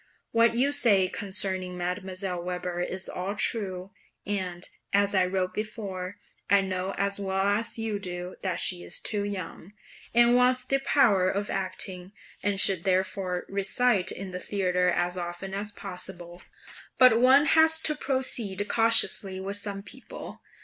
What 0.31 0.55
you 0.55 0.71
say 0.71 1.07
concerning 1.07 1.77
Mdlle. 1.77 2.43
Weber 2.43 2.79
is 2.79 3.07
all 3.07 3.35
true; 3.35 3.91
and, 4.25 4.67
as 4.91 5.13
I 5.13 5.27
wrote 5.27 5.53
before, 5.53 6.17
I 6.49 6.61
know 6.61 6.95
as 6.97 7.19
well 7.19 7.43
as 7.45 7.77
you 7.77 7.99
do 7.99 8.35
that 8.41 8.59
she 8.59 8.83
is 8.83 8.99
too 8.99 9.23
young, 9.23 9.73
and 10.11 10.35
wants 10.35 10.65
the 10.65 10.79
power 10.79 11.29
of 11.29 11.51
acting, 11.51 12.13
and 12.41 12.59
should 12.59 12.83
therefore 12.83 13.45
recite 13.47 14.11
in 14.11 14.31
the 14.31 14.39
theatre 14.39 14.89
as 14.89 15.17
often 15.17 15.53
as 15.53 15.71
possible; 15.71 16.41
but 16.97 17.19
one 17.19 17.45
has 17.45 17.79
to 17.81 17.93
proceed 17.93 18.67
cautiously 18.67 19.39
with 19.39 19.57
some 19.57 19.83
people. 19.83 20.41